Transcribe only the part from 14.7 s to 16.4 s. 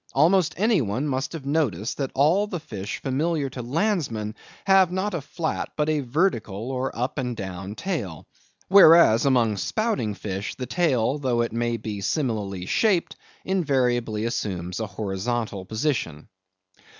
a horizontal position.